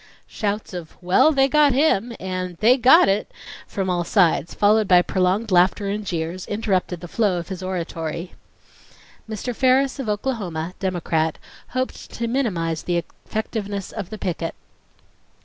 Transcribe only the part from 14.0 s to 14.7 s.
the picket.